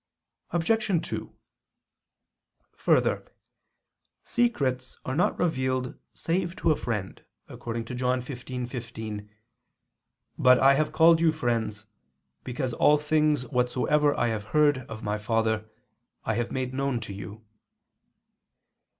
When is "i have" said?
10.57-10.91, 14.19-14.45, 16.25-16.51